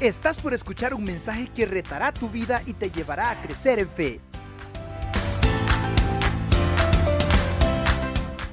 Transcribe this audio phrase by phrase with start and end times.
[0.00, 3.88] Estás por escuchar un mensaje que retará tu vida y te llevará a crecer en
[3.90, 4.20] fe.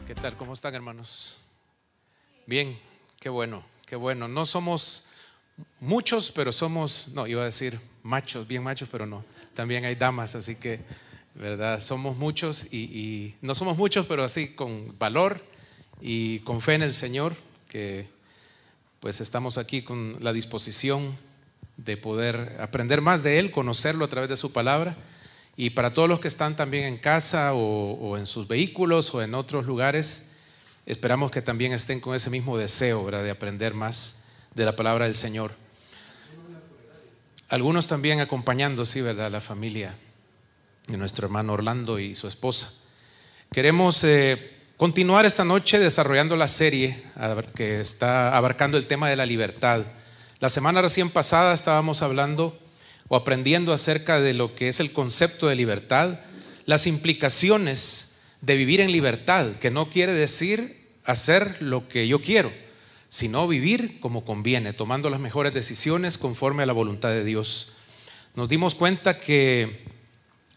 [0.08, 0.36] ¿Qué tal?
[0.38, 1.42] ¿Cómo están hermanos?
[2.48, 2.76] Bien,
[3.20, 4.28] qué bueno, qué bueno.
[4.28, 5.06] No somos
[5.80, 9.24] muchos, pero somos, no, iba a decir machos, bien machos, pero no.
[9.54, 10.80] También hay damas, así que,
[11.36, 11.80] ¿verdad?
[11.80, 15.40] Somos muchos y, no somos muchos, pero así con valor
[16.02, 17.36] y con fe en el Señor,
[17.68, 18.08] que
[19.00, 21.16] pues estamos aquí con la disposición
[21.78, 24.98] de poder aprender más de Él, conocerlo a través de su palabra.
[25.58, 29.34] Y para todos los que están también en casa o, en sus vehículos o en
[29.34, 30.32] otros lugares,
[30.86, 35.16] esperamos que también estén con ese mismo deseo de aprender más de la palabra del
[35.16, 35.54] Señor.
[37.48, 39.32] Algunos también acompañando, sí, ¿verdad?
[39.32, 39.96] La familia
[40.88, 42.92] de nuestro hermano Orlando y su esposa.
[43.52, 47.04] Queremos eh, continuar esta noche desarrollando la serie
[47.56, 49.84] que está abarcando el tema de la libertad.
[50.40, 52.60] La semana recién pasada estábamos hablando
[53.08, 56.20] o aprendiendo acerca de lo que es el concepto de libertad,
[56.66, 62.52] las implicaciones de vivir en libertad, que no quiere decir hacer lo que yo quiero,
[63.08, 67.74] sino vivir como conviene, tomando las mejores decisiones conforme a la voluntad de Dios.
[68.36, 69.86] Nos dimos cuenta que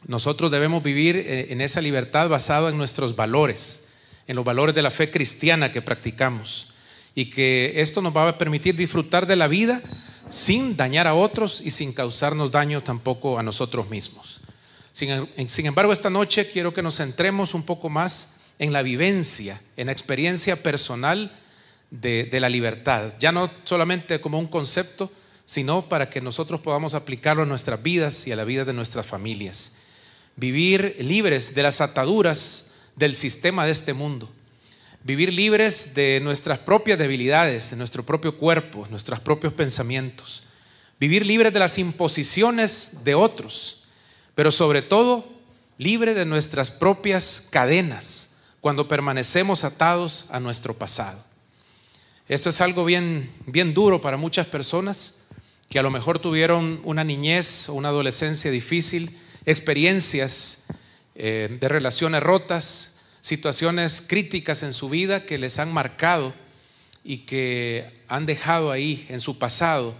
[0.08, 3.90] nosotros debemos vivir eh, en esa libertad basada en nuestros valores,
[4.26, 6.67] en los valores de la fe cristiana que practicamos
[7.18, 9.82] y que esto nos va a permitir disfrutar de la vida
[10.28, 14.40] sin dañar a otros y sin causarnos daño tampoco a nosotros mismos.
[14.92, 19.86] Sin, embargo, esta noche quiero que nos centremos un poco más en la vivencia, en
[19.86, 21.36] la experiencia personal
[21.90, 25.10] de, de la libertad, ya no solamente como un concepto,
[25.44, 29.06] sino para que nosotros podamos aplicarlo a nuestras vidas y a la vida de nuestras
[29.06, 29.72] familias.
[30.36, 34.32] Vivir libres de las ataduras del sistema de este mundo
[35.04, 40.44] vivir libres de nuestras propias debilidades, de nuestro propio cuerpo, nuestros propios pensamientos,
[41.00, 43.84] vivir libres de las imposiciones de otros,
[44.34, 45.26] pero sobre todo
[45.78, 51.24] libre de nuestras propias cadenas cuando permanecemos atados a nuestro pasado.
[52.28, 55.28] Esto es algo bien, bien duro para muchas personas
[55.70, 59.16] que a lo mejor tuvieron una niñez o una adolescencia difícil,
[59.46, 60.66] experiencias
[61.14, 66.34] eh, de relaciones rotas, situaciones críticas en su vida que les han marcado
[67.04, 69.94] y que han dejado ahí en su pasado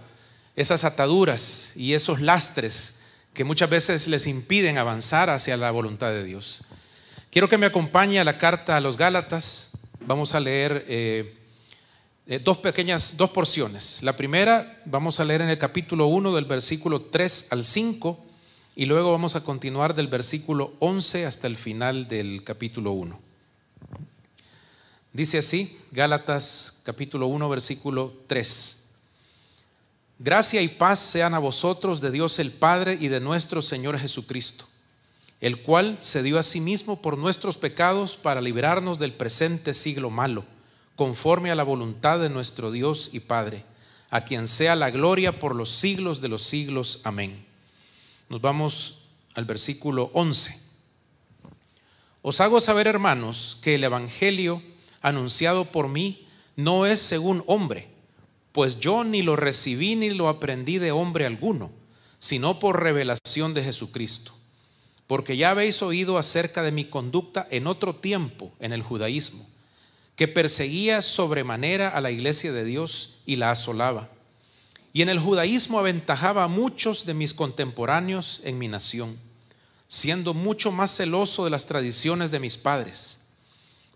[0.55, 2.99] esas ataduras y esos lastres
[3.33, 6.63] que muchas veces les impiden avanzar hacia la voluntad de Dios.
[7.31, 9.71] Quiero que me acompañe a la carta a los Gálatas.
[10.01, 11.37] Vamos a leer eh,
[12.27, 14.03] eh, dos pequeñas, dos porciones.
[14.03, 18.25] La primera vamos a leer en el capítulo 1 del versículo 3 al 5
[18.79, 23.19] y luego vamos a continuar del versículo 11 hasta el final del capítulo 1.
[25.11, 28.91] Dice así, Gálatas capítulo 1, versículo 3.
[30.19, 34.63] Gracia y paz sean a vosotros de Dios el Padre y de nuestro Señor Jesucristo,
[35.41, 40.09] el cual se dio a sí mismo por nuestros pecados para librarnos del presente siglo
[40.09, 40.45] malo,
[40.95, 43.65] conforme a la voluntad de nuestro Dios y Padre,
[44.09, 47.01] a quien sea la gloria por los siglos de los siglos.
[47.03, 47.48] Amén.
[48.29, 48.99] Nos vamos
[49.33, 50.55] al versículo 11.
[52.21, 54.61] Os hago saber, hermanos, que el Evangelio
[55.01, 57.87] anunciado por mí no es según hombre,
[58.51, 61.71] pues yo ni lo recibí ni lo aprendí de hombre alguno,
[62.19, 64.33] sino por revelación de Jesucristo.
[65.07, 69.47] Porque ya habéis oído acerca de mi conducta en otro tiempo en el judaísmo,
[70.15, 74.09] que perseguía sobremanera a la iglesia de Dios y la asolaba
[74.91, 79.17] y en el judaísmo aventajaba a muchos de mis contemporáneos en mi nación,
[79.87, 83.25] siendo mucho más celoso de las tradiciones de mis padres.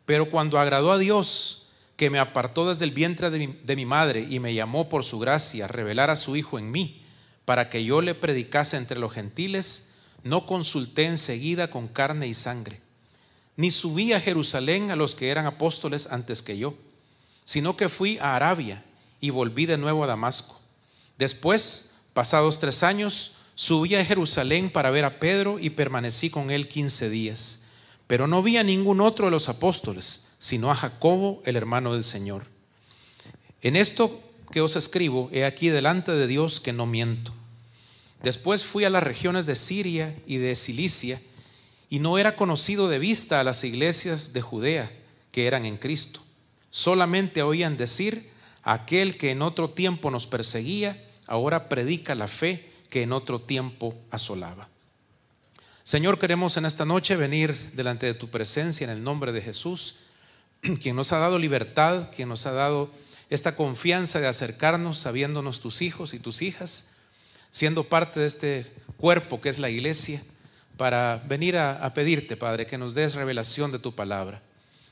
[0.06, 4.40] Pero cuando agradó a Dios, que me apartó desde el vientre de mi, madre y
[4.40, 7.02] me llamó por su gracia a revelar a su Hijo en mí,
[7.46, 12.80] para que yo le predicase entre los gentiles, no consulté enseguida con carne y sangre,
[13.58, 16.76] ni subí a Jerusalén a los que eran apóstoles antes que yo,
[17.46, 18.84] sino que fui a Arabia
[19.20, 20.63] y volví de nuevo a Damasco
[21.18, 26.68] Después, pasados tres años, subí a Jerusalén para ver a Pedro y permanecí con él
[26.68, 27.64] quince días.
[28.08, 32.04] Pero no vi a ningún otro de los apóstoles, sino a Jacobo, el hermano del
[32.04, 32.46] Señor.
[33.62, 34.22] En esto
[34.52, 37.34] que os escribo, he aquí delante de Dios que no miento.
[38.22, 41.22] Después fui a las regiones de Siria y de Cilicia,
[41.90, 44.92] y no era conocido de vista a las iglesias de Judea
[45.32, 46.22] que eran en Cristo.
[46.70, 48.30] Solamente oían decir,
[48.64, 53.96] aquel que en otro tiempo nos perseguía, ahora predica la fe que en otro tiempo
[54.12, 54.70] asolaba.
[55.84, 59.96] Señor, queremos en esta noche venir delante de tu presencia en el nombre de Jesús,
[60.82, 62.90] quien nos ha dado libertad, quien nos ha dado
[63.30, 66.92] esta confianza de acercarnos sabiéndonos tus hijos y tus hijas,
[67.52, 70.22] siendo parte de este cuerpo que es la iglesia,
[70.78, 74.42] para venir a, a pedirte, Padre, que nos des revelación de tu palabra,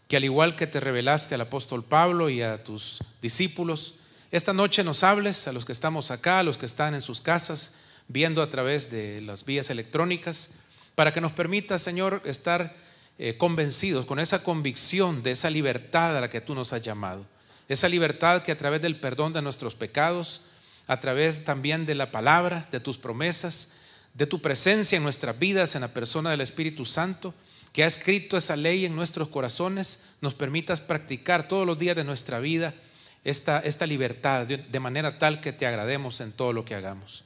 [0.08, 4.01] que al igual que te revelaste al apóstol Pablo y a tus discípulos,
[4.32, 7.20] esta noche nos hables a los que estamos acá, a los que están en sus
[7.20, 7.76] casas,
[8.08, 10.52] viendo a través de las vías electrónicas,
[10.96, 12.74] para que nos permita, Señor, estar
[13.18, 17.26] eh, convencidos con esa convicción de esa libertad a la que tú nos has llamado.
[17.68, 20.44] Esa libertad que a través del perdón de nuestros pecados,
[20.88, 23.74] a través también de la palabra, de tus promesas,
[24.14, 27.34] de tu presencia en nuestras vidas, en la persona del Espíritu Santo,
[27.74, 32.06] que ha escrito esa ley en nuestros corazones, nos permitas practicar todos los días de
[32.06, 32.74] nuestra vida
[33.24, 37.24] esta, esta libertad de manera tal que te agrademos en todo lo que hagamos.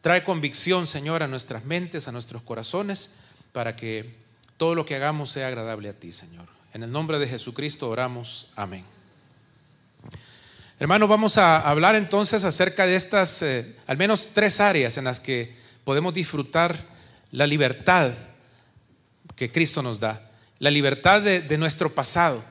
[0.00, 3.16] Trae convicción, Señor, a nuestras mentes, a nuestros corazones,
[3.52, 4.14] para que
[4.56, 6.46] todo lo que hagamos sea agradable a ti, Señor.
[6.74, 8.50] En el nombre de Jesucristo oramos.
[8.54, 8.84] Amén.
[10.80, 15.18] Hermano, vamos a hablar entonces acerca de estas, eh, al menos tres áreas en las
[15.18, 16.86] que podemos disfrutar
[17.32, 18.12] la libertad
[19.34, 22.44] que Cristo nos da, la libertad de, nuestro pasado.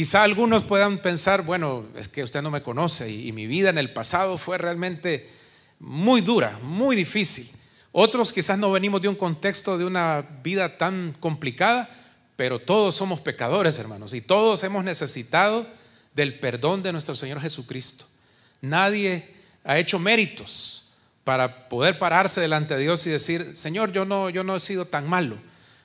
[0.00, 3.76] Quizá algunos puedan pensar, bueno, es que usted no me conoce y mi vida en
[3.76, 5.28] el pasado fue realmente
[5.78, 7.50] muy dura, muy difícil.
[7.92, 11.90] Otros quizás no venimos de un contexto de una vida tan complicada,
[12.34, 15.66] pero todos somos pecadores, hermanos, y todos hemos necesitado
[16.14, 18.06] del perdón de nuestro Señor Jesucristo.
[18.62, 20.94] Nadie ha hecho méritos
[21.24, 24.86] para poder pararse delante de Dios y decir, Señor, yo no, yo no he sido
[24.86, 25.36] tan malo,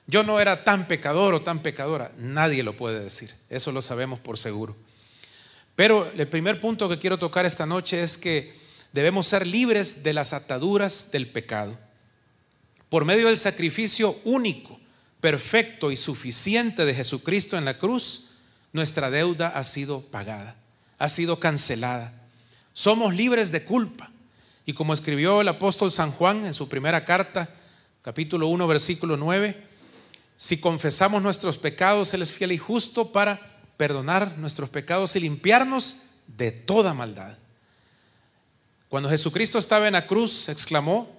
[0.06, 2.12] yo no era tan pecador o tan pecadora.
[2.18, 4.76] Nadie lo puede decir, eso lo sabemos por seguro.
[5.74, 8.54] Pero el primer punto que quiero tocar esta noche es que
[8.92, 11.78] debemos ser libres de las ataduras del pecado.
[12.88, 14.80] Por medio del sacrificio único,
[15.20, 18.28] perfecto y suficiente de Jesucristo en la cruz,
[18.72, 20.56] nuestra deuda ha sido pagada,
[20.98, 22.12] ha sido cancelada.
[22.72, 24.10] Somos libres de culpa.
[24.64, 27.50] Y como escribió el apóstol San Juan en su primera carta,
[28.02, 29.65] capítulo 1, versículo 9,
[30.36, 33.40] si confesamos nuestros pecados, Él es fiel y justo para
[33.76, 37.36] perdonar nuestros pecados y limpiarnos de toda maldad.
[38.88, 41.10] Cuando Jesucristo estaba en la cruz, exclamó,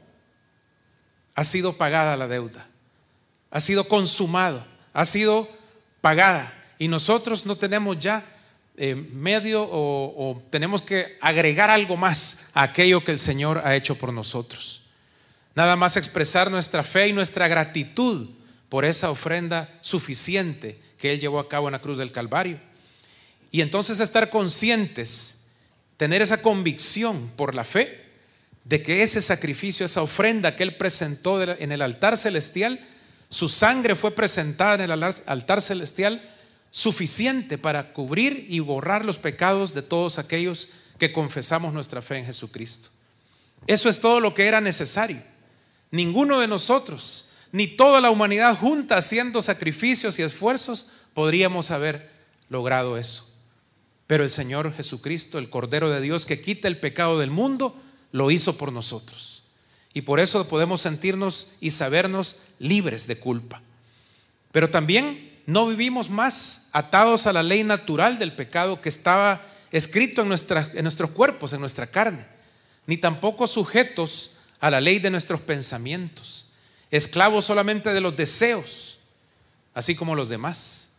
[1.35, 2.67] ha sido pagada la deuda,
[3.51, 5.49] ha sido consumado, ha sido
[6.01, 6.53] pagada.
[6.79, 8.23] Y nosotros no tenemos ya
[8.77, 13.75] eh, medio o, o tenemos que agregar algo más a aquello que el Señor ha
[13.75, 14.83] hecho por nosotros.
[15.55, 18.29] Nada más expresar nuestra fe y nuestra gratitud
[18.69, 22.59] por esa ofrenda suficiente que Él llevó a cabo en la cruz del Calvario.
[23.51, 25.37] Y entonces estar conscientes
[25.97, 28.05] tener esa convicción por la fe
[28.63, 32.85] de que ese sacrificio, esa ofrenda que Él presentó en el altar celestial,
[33.29, 36.21] su sangre fue presentada en el altar celestial
[36.69, 42.25] suficiente para cubrir y borrar los pecados de todos aquellos que confesamos nuestra fe en
[42.25, 42.89] Jesucristo.
[43.65, 45.21] Eso es todo lo que era necesario.
[45.91, 52.07] Ninguno de nosotros, ni toda la humanidad junta haciendo sacrificios y esfuerzos, podríamos haber
[52.49, 53.33] logrado eso.
[54.05, 57.75] Pero el Señor Jesucristo, el Cordero de Dios que quita el pecado del mundo,
[58.11, 59.41] lo hizo por nosotros.
[59.95, 63.63] Y por eso podemos sentirnos y sabernos libres de culpa.
[64.51, 70.21] Pero también no vivimos más atados a la ley natural del pecado que estaba escrito
[70.21, 72.27] en, en nuestros cuerpos, en nuestra carne,
[72.85, 76.46] ni tampoco sujetos a la ley de nuestros pensamientos,
[76.91, 78.99] esclavos solamente de los deseos,
[79.73, 80.89] así como los demás.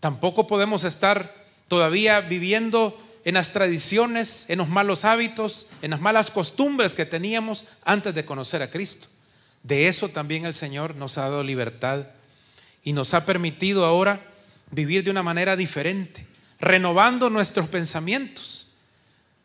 [0.00, 6.30] Tampoco podemos estar todavía viviendo en las tradiciones, en los malos hábitos, en las malas
[6.30, 9.08] costumbres que teníamos antes de conocer a Cristo.
[9.62, 12.06] De eso también el Señor nos ha dado libertad
[12.82, 14.26] y nos ha permitido ahora
[14.72, 16.26] vivir de una manera diferente,
[16.58, 18.72] renovando nuestros pensamientos,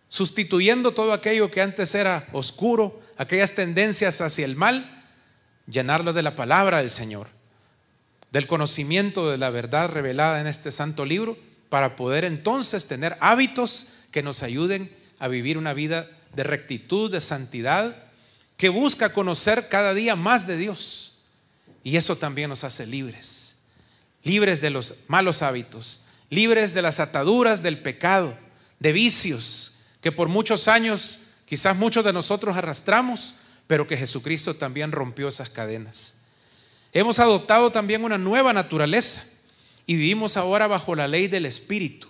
[0.10, 4.97] sustituyendo todo aquello que antes era oscuro, aquellas tendencias hacia el mal,
[5.70, 7.28] llenarlo de la palabra del Señor,
[8.32, 11.38] del conocimiento de la verdad revelada en este santo libro
[11.70, 17.22] para poder entonces tener hábitos que nos ayuden a vivir una vida de rectitud, de
[17.22, 18.04] santidad,
[18.58, 21.14] que busca conocer cada día más de Dios.
[21.84, 23.58] Y eso también nos hace libres,
[24.24, 28.38] libres de los malos hábitos, libres de las ataduras del pecado,
[28.80, 33.36] de vicios que por muchos años quizás muchos de nosotros arrastramos,
[33.68, 36.16] pero que Jesucristo también rompió esas cadenas.
[36.94, 39.26] Hemos adoptado también una nueva naturaleza
[39.86, 42.08] y vivimos ahora bajo la ley del Espíritu,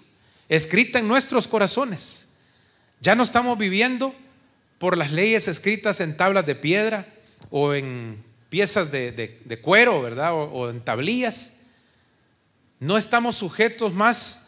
[0.50, 2.36] escrita en nuestros corazones.
[3.02, 4.16] Ya no estamos viviendo
[4.80, 7.08] por las leyes escritas en tablas de piedra
[7.50, 10.34] o en piezas de, cuero, ¿verdad?
[10.34, 11.58] O, o en tablillas.
[12.80, 14.48] No estamos sujetos más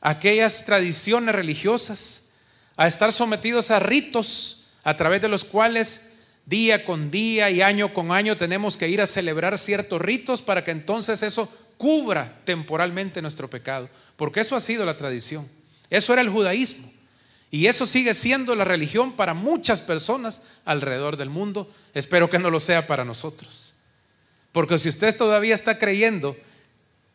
[0.00, 2.32] aquellas tradiciones religiosas,
[2.76, 6.09] a estar sometidos a ritos a través de los cuales
[6.46, 10.64] día con día y año con año tenemos que ir a celebrar ciertos ritos para
[10.64, 15.48] que entonces eso cubra temporalmente nuestro pecado, porque eso ha sido la tradición,
[15.88, 16.90] eso era el judaísmo.
[17.52, 21.68] Y eso sigue siendo la religión para muchas personas alrededor del mundo.
[21.94, 23.74] Espero que no lo sea para nosotros.
[24.52, 26.36] Porque si usted todavía está creyendo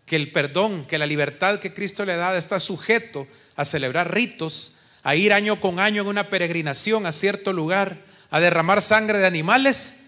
[0.05, 4.75] que el perdón, que la libertad que Cristo le da está sujeto a celebrar ritos,
[5.03, 8.03] a ir año con año en una peregrinación a cierto lugar,
[8.35, 10.07] a derramar sangre de animales,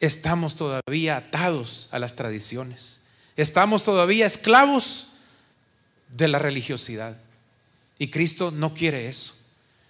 [0.00, 3.02] estamos todavía atados a las tradiciones.
[3.36, 5.08] Estamos todavía esclavos
[6.08, 7.18] de la religiosidad.
[7.98, 9.36] Y Cristo no quiere eso.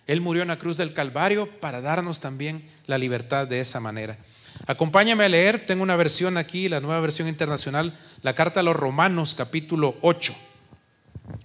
[0.09, 4.19] Él murió en la cruz del Calvario para darnos también la libertad de esa manera.
[4.67, 8.75] Acompáñame a leer, tengo una versión aquí, la nueva versión internacional, la carta a los
[8.75, 10.35] Romanos capítulo 8.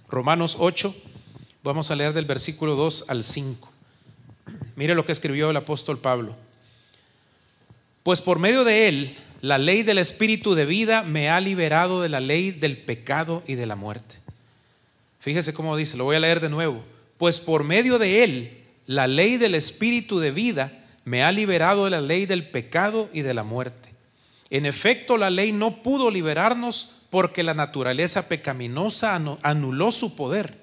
[0.08, 0.96] Romanos 8,
[1.62, 3.73] vamos a leer del versículo 2 al 5.
[4.76, 6.36] Mire lo que escribió el apóstol Pablo.
[8.02, 12.08] Pues por medio de él, la ley del Espíritu de vida me ha liberado de
[12.08, 14.16] la ley del pecado y de la muerte.
[15.20, 16.84] Fíjese cómo dice, lo voy a leer de nuevo.
[17.16, 21.90] Pues por medio de él, la ley del Espíritu de vida me ha liberado de
[21.90, 23.90] la ley del pecado y de la muerte.
[24.50, 30.58] En efecto, la ley no pudo liberarnos porque la naturaleza pecaminosa anuló su poder.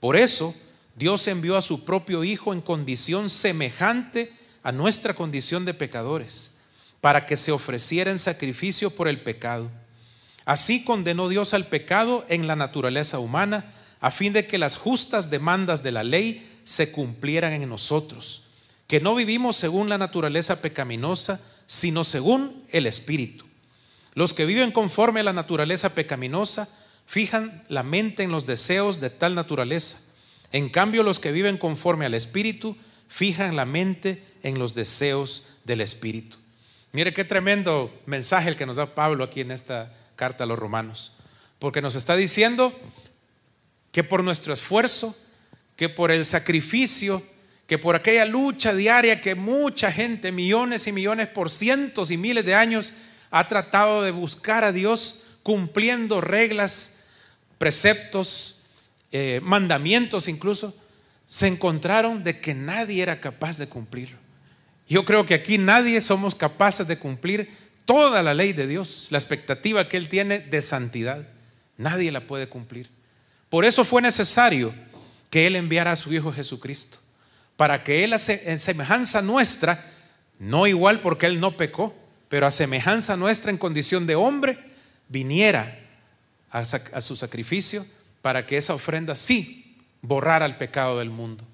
[0.00, 0.54] Por eso,
[0.96, 6.56] Dios envió a su propio Hijo en condición semejante a nuestra condición de pecadores,
[7.00, 9.70] para que se ofreciera en sacrificio por el pecado.
[10.44, 15.30] Así condenó Dios al pecado en la naturaleza humana, a fin de que las justas
[15.30, 18.46] demandas de la ley se cumplieran en nosotros
[18.86, 23.44] que no vivimos según la naturaleza pecaminosa, sino según el Espíritu.
[24.14, 26.68] Los que viven conforme a la naturaleza pecaminosa
[27.06, 30.00] fijan la mente en los deseos de tal naturaleza.
[30.52, 32.76] En cambio, los que viven conforme al Espíritu
[33.08, 36.38] fijan la mente en los deseos del Espíritu.
[36.92, 40.58] Mire qué tremendo mensaje el que nos da Pablo aquí en esta carta a los
[40.58, 41.12] romanos.
[41.58, 42.78] Porque nos está diciendo
[43.92, 45.16] que por nuestro esfuerzo,
[45.76, 47.22] que por el sacrificio,
[47.66, 52.44] que por aquella lucha diaria que mucha gente, millones y millones por cientos y miles
[52.44, 52.92] de años,
[53.30, 57.04] ha tratado de buscar a Dios cumpliendo reglas,
[57.58, 58.55] preceptos,
[59.12, 60.74] eh, mandamientos incluso,
[61.26, 64.16] se encontraron de que nadie era capaz de cumplirlo.
[64.88, 67.50] Yo creo que aquí nadie somos capaces de cumplir
[67.84, 71.26] toda la ley de Dios, la expectativa que Él tiene de santidad.
[71.76, 72.88] Nadie la puede cumplir.
[73.48, 74.72] Por eso fue necesario
[75.30, 76.98] que Él enviara a su Hijo Jesucristo
[77.56, 79.84] para que Él, en semejanza nuestra,
[80.38, 81.94] no igual porque Él no pecó,
[82.28, 84.58] pero a semejanza nuestra en condición de hombre,
[85.08, 85.78] viniera
[86.50, 87.86] a, a su sacrificio
[88.26, 91.44] para que esa ofrenda sí borrara el pecado del mundo.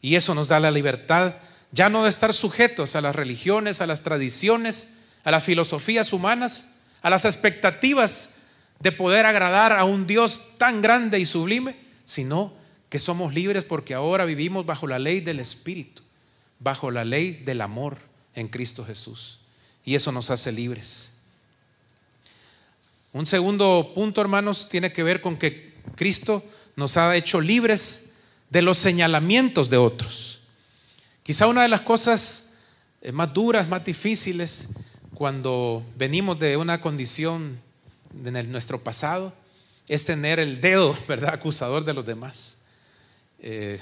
[0.00, 1.34] Y eso nos da la libertad
[1.72, 6.76] ya no de estar sujetos a las religiones, a las tradiciones, a las filosofías humanas,
[7.02, 8.36] a las expectativas
[8.78, 12.52] de poder agradar a un Dios tan grande y sublime, sino
[12.88, 16.02] que somos libres porque ahora vivimos bajo la ley del Espíritu,
[16.60, 17.98] bajo la ley del amor
[18.36, 19.40] en Cristo Jesús.
[19.84, 21.14] Y eso nos hace libres.
[23.12, 26.42] Un segundo punto, hermanos, tiene que ver con que Cristo
[26.74, 28.16] nos ha hecho libres
[28.50, 30.40] de los señalamientos de otros.
[31.22, 32.54] Quizá una de las cosas
[33.02, 34.68] eh, más duras, más difíciles,
[35.14, 37.60] cuando venimos de una condición
[38.24, 39.32] en nuestro pasado,
[39.88, 42.58] es tener el dedo, ¿verdad?, acusador de los demás.
[43.38, 43.80] Eh,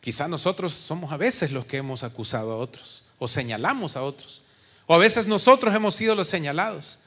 [0.00, 4.42] quizá nosotros somos a veces los que hemos acusado a otros o señalamos a otros.
[4.86, 6.98] O a veces nosotros hemos sido los señalados.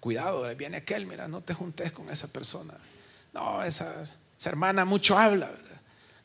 [0.00, 2.74] Cuidado, viene aquel, mira, no te juntes con esa persona.
[3.32, 4.04] No, esa,
[4.44, 5.50] hermana mucho habla.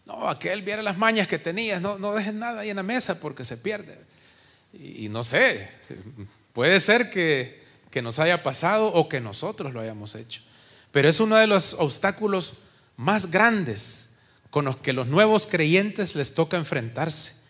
[0.05, 1.81] No, aquel viera las mañas que tenías.
[1.81, 3.97] No, no dejes nada ahí en la mesa porque se pierde.
[4.73, 5.69] Y, no sé,
[6.53, 10.41] puede ser que, que nos haya pasado o que nosotros lo hayamos hecho.
[10.91, 12.55] Pero es uno de los obstáculos
[12.97, 14.15] más grandes
[14.49, 17.43] con los que los nuevos creyentes les toca enfrentarse.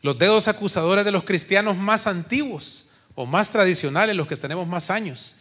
[0.00, 4.90] Los dedos acusadores de los cristianos más antiguos o más tradicionales, los que tenemos más
[4.90, 5.36] años,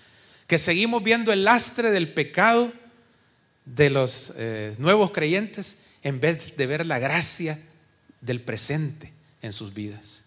[0.47, 2.73] que seguimos viendo el lastre del pecado
[3.65, 7.59] de los eh, nuevos creyentes en vez de ver la gracia
[8.19, 10.25] del presente en sus vidas.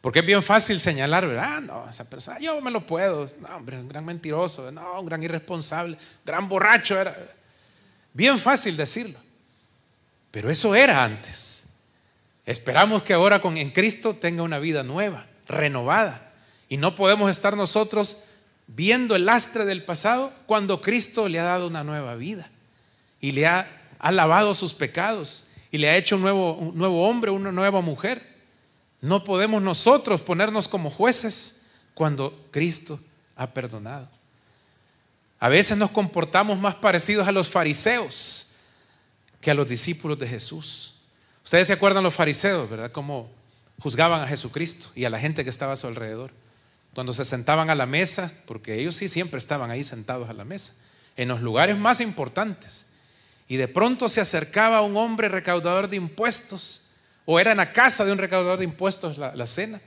[0.00, 1.56] Porque es bien fácil señalar, ¿verdad?
[1.56, 3.26] Ah, no, esa persona, yo me lo puedo.
[3.40, 7.16] No, hombre, un gran mentiroso, no, un gran irresponsable, gran borracho era.
[8.14, 9.18] Bien fácil decirlo.
[10.30, 11.66] Pero eso era antes.
[12.46, 16.32] Esperamos que ahora con en Cristo tenga una vida nueva, renovada.
[16.68, 18.24] Y no podemos estar nosotros
[18.66, 22.48] viendo el lastre del pasado cuando Cristo le ha dado una nueva vida
[23.20, 23.66] y le ha
[24.10, 28.36] lavado sus pecados y le ha hecho un nuevo, un nuevo hombre, una nueva mujer.
[29.00, 32.98] No podemos nosotros ponernos como jueces cuando Cristo
[33.36, 34.08] ha perdonado.
[35.38, 38.48] A veces nos comportamos más parecidos a los fariseos
[39.40, 40.94] que a los discípulos de Jesús.
[41.42, 42.92] Ustedes se acuerdan los fariseos, ¿verdad?
[42.92, 43.30] Cómo
[43.78, 46.32] juzgaban a Jesucristo y a la gente que estaba a su alrededor.
[46.94, 50.44] Cuando se sentaban a la mesa, porque ellos sí siempre estaban ahí sentados a la
[50.44, 50.74] mesa,
[51.16, 52.86] en los lugares más importantes.
[53.50, 56.84] Y de pronto se acercaba un hombre recaudador de impuestos,
[57.24, 59.80] o era en la casa de un recaudador de impuestos la, cena,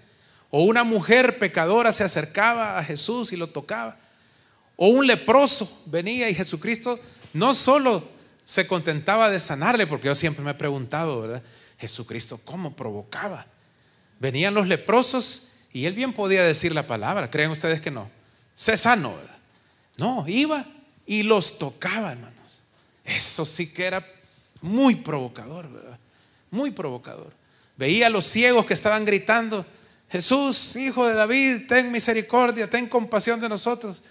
[0.49, 3.95] o una mujer pecadora se acercaba a Jesús y lo tocaba,
[4.75, 6.99] o un leproso venía y Jesucristo
[7.31, 8.03] no solo
[8.43, 11.41] se contentaba de sanarle, porque yo siempre me he preguntado, ¿verdad?
[11.79, 13.45] Jesucristo, ¿cómo provocaba?
[14.19, 18.11] Venían los leprosos y él bien podía decir la palabra, ¿creen ustedes que no?
[18.55, 19.37] Sé sano, ¿verdad?
[19.99, 20.65] No, iba
[21.05, 22.32] y los tocaba, hermanos.
[23.03, 24.05] Eso sí que era
[24.61, 25.67] muy provocador.
[26.49, 27.33] Muy provocador.
[27.77, 29.65] Veía a los ciegos que estaban gritando,
[30.09, 34.03] Jesús, hijo de David, ten misericordia, ten compasión de nosotros.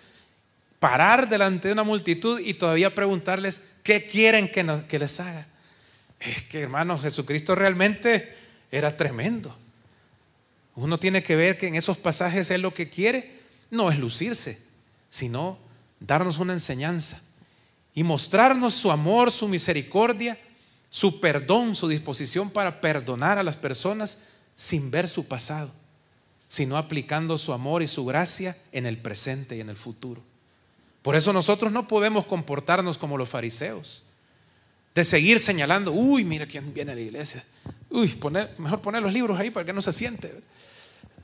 [0.81, 5.47] Parar delante de una multitud y todavía preguntarles, ¿qué quieren que, que les haga?
[6.19, 8.37] Es que, hermanos, Jesucristo realmente
[8.73, 9.57] era tremendo.
[10.75, 13.39] Uno tiene que ver que en esos pasajes Él lo que quiere
[13.71, 14.61] no es lucirse,
[15.09, 15.59] sino
[16.01, 17.23] darnos una enseñanza
[17.95, 20.39] y mostrarnos su amor, su misericordia,
[20.91, 25.71] su perdón, su disposición para perdonar a las personas sin ver su pasado,
[26.49, 30.23] sino aplicando su amor y su gracia en el presente y en el futuro.
[31.03, 34.05] Por eso nosotros no podemos comportarnos como los fariseos,
[34.95, 37.45] de seguir señalando, uy, mira quién viene a la iglesia,
[37.91, 38.15] uy,
[38.59, 40.43] mejor poner los libros ahí para que no se siente.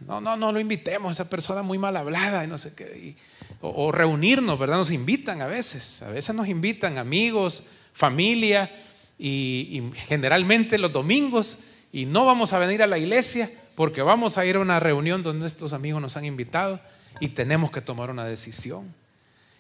[0.07, 3.17] No, no, no lo invitemos, esa persona muy mal hablada y no sé qué.
[3.61, 4.77] o, reunirnos, ¿verdad?
[4.77, 6.03] Nos invitan a veces.
[6.03, 8.71] A veces nos invitan amigos, familia
[9.19, 11.61] y, generalmente los domingos
[11.93, 15.23] y no vamos a venir a la iglesia porque vamos a ir a una reunión
[15.23, 16.81] donde estos amigos nos han invitado
[17.21, 18.95] y tenemos que tomar una decisión.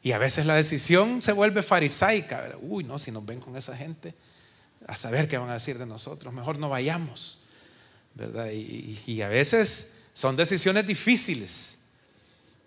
[0.03, 2.53] Y a veces la decisión se vuelve farisaica.
[2.61, 4.14] Uy, no, si nos ven con esa gente,
[4.87, 7.40] a saber qué van a decir de nosotros, mejor no vayamos.
[8.14, 8.51] ¿Verdad?
[8.51, 11.78] y a veces son decisiones difíciles,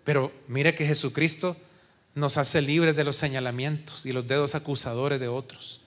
[0.04, 1.54] pero mire que Jesucristo
[2.14, 5.82] nos hace libres de los señalamientos y los dedos acusadores de otros.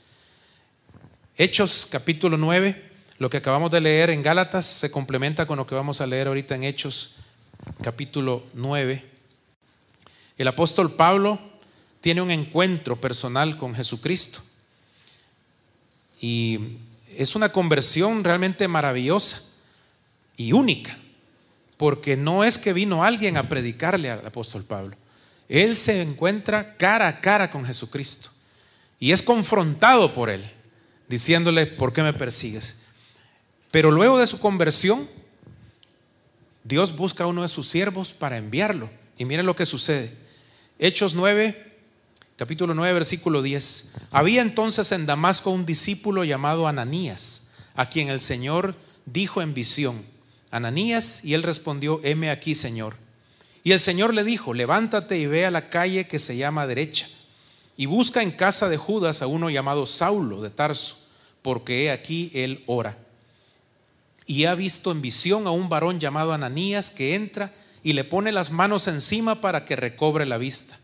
[1.36, 5.74] Hechos capítulo 9, lo que acabamos de leer en Gálatas se complementa con lo que
[5.74, 7.16] vamos a leer ahorita en Hechos
[7.82, 9.04] capítulo 9.
[10.38, 11.40] El apóstol Pablo
[12.00, 14.44] tiene un encuentro personal con Jesucristo
[16.22, 16.78] y
[17.18, 19.42] es una conversión realmente maravillosa
[20.38, 21.00] y única
[21.78, 24.96] porque no es que vino alguien a predicarle al apóstol Pablo.
[25.50, 28.30] Él se encuentra cara a cara con Jesucristo
[29.00, 30.50] y es confrontado por él,
[31.08, 32.78] diciéndole, ¿por qué me persigues?
[33.72, 35.08] Pero luego de su conversión,
[36.64, 38.90] Dios busca a uno de sus siervos para enviarlo.
[39.18, 40.14] Y miren lo que sucede.
[40.80, 41.78] Hechos 9,
[42.38, 43.94] capítulo 9, versículo 10.
[44.12, 50.04] Había entonces en Damasco un discípulo llamado Ananías, a quien el Señor dijo en visión,
[50.52, 52.96] Ananías, y él respondió, heme aquí, Señor.
[53.64, 57.10] Y el Señor le dijo, levántate y ve a la calle que se llama derecha,
[57.78, 60.98] y busca en casa de Judas a uno llamado Saulo de Tarso,
[61.42, 62.98] porque he aquí él ora.
[64.26, 67.54] Y ha visto en visión a un varón llamado Ananías que entra
[67.84, 70.80] y le pone las manos encima para que recobre la vista.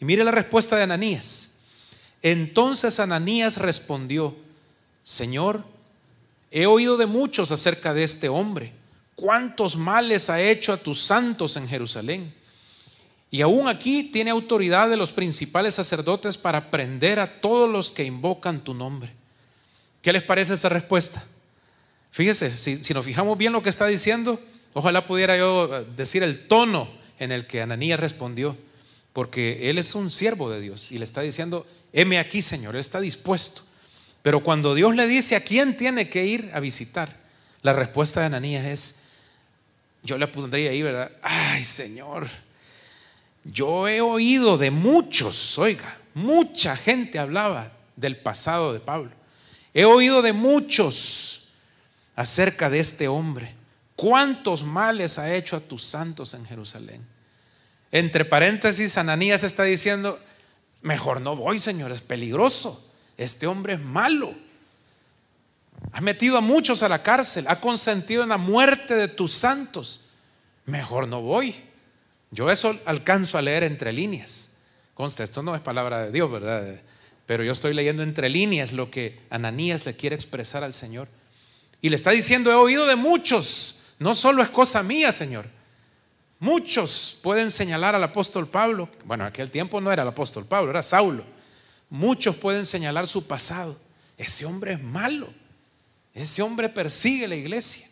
[0.00, 1.60] Y mire la respuesta de Ananías.
[2.20, 4.36] Entonces Ananías respondió,
[5.02, 5.64] Señor,
[6.50, 8.72] he oído de muchos acerca de este hombre
[9.22, 12.34] cuántos males ha hecho a tus santos en Jerusalén.
[13.30, 18.02] Y aún aquí tiene autoridad de los principales sacerdotes para prender a todos los que
[18.02, 19.12] invocan tu nombre.
[20.02, 21.24] ¿Qué les parece esa respuesta?
[22.10, 24.40] Fíjese, si, nos fijamos bien lo que está diciendo,
[24.72, 28.56] ojalá pudiera yo eh, decir el tono en el que Ananías respondió,
[29.12, 32.80] porque él es un siervo de Dios y le está diciendo, heme aquí, Señor, él
[32.80, 33.62] está dispuesto.
[34.22, 37.22] Pero cuando Dios le dice a quién tiene que ir a visitar,
[37.62, 39.01] la respuesta de Ananías es,
[40.02, 41.12] yo le pondría ahí, ¿verdad?
[41.22, 42.28] Ay, Señor,
[43.44, 49.10] yo he oído de muchos, oiga, mucha gente hablaba del pasado de Pablo.
[49.74, 51.48] He oído de muchos
[52.14, 53.54] acerca de este hombre.
[53.96, 57.04] ¿Cuántos males ha hecho a tus santos en Jerusalén?
[57.90, 60.18] Entre paréntesis, Ananías está diciendo,
[60.82, 62.84] mejor no voy, Señor, es peligroso.
[63.16, 64.34] Este hombre es malo.
[65.92, 70.02] Ha metido a muchos a la cárcel, ha consentido en la muerte de tus santos.
[70.64, 71.54] Mejor no voy.
[72.30, 74.52] Yo eso alcanzo a leer entre líneas.
[74.94, 76.80] Consta, esto no es palabra de Dios, ¿verdad?
[77.26, 81.08] pero yo estoy leyendo entre líneas lo que Ananías le quiere expresar al Señor.
[81.80, 85.46] Y le está diciendo, he oído de muchos, no solo es cosa mía, Señor.
[86.38, 90.70] Muchos pueden señalar al apóstol Pablo, bueno, en aquel tiempo no era el apóstol Pablo,
[90.70, 91.24] era Saulo.
[91.88, 93.78] Muchos pueden señalar su pasado.
[94.18, 95.32] Ese hombre es malo.
[96.14, 97.88] Ese hombre persigue la iglesia.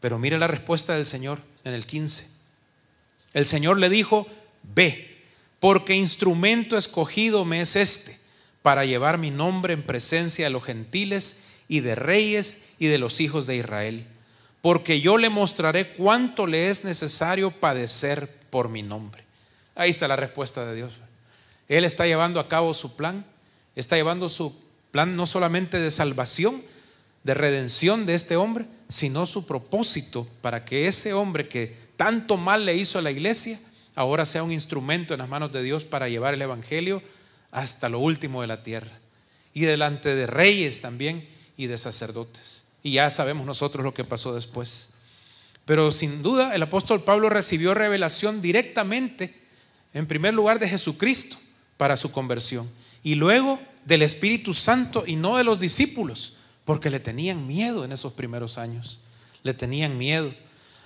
[0.00, 2.28] Pero mire la respuesta del Señor en el 15.
[3.34, 4.26] El Señor le dijo,
[4.62, 5.18] ve,
[5.60, 8.18] porque instrumento escogido me es este,
[8.62, 13.20] para llevar mi nombre en presencia de los gentiles y de reyes y de los
[13.20, 14.06] hijos de Israel,
[14.60, 19.24] porque yo le mostraré cuánto le es necesario padecer por mi nombre.
[19.74, 20.92] Ahí está la respuesta de Dios.
[21.68, 23.24] Él está llevando a cabo su plan,
[23.76, 24.58] está llevando su
[24.90, 26.62] plan no solamente de salvación,
[27.24, 32.64] de redención de este hombre, sino su propósito para que ese hombre que tanto mal
[32.64, 33.58] le hizo a la iglesia,
[33.94, 37.02] ahora sea un instrumento en las manos de Dios para llevar el Evangelio
[37.50, 38.92] hasta lo último de la tierra.
[39.52, 42.64] Y delante de reyes también y de sacerdotes.
[42.82, 44.90] Y ya sabemos nosotros lo que pasó después.
[45.64, 49.34] Pero sin duda el apóstol Pablo recibió revelación directamente,
[49.92, 51.36] en primer lugar, de Jesucristo
[51.76, 52.70] para su conversión.
[53.02, 56.37] Y luego del Espíritu Santo y no de los discípulos,
[56.68, 58.98] porque le tenían miedo en esos primeros años.
[59.42, 60.34] Le tenían miedo.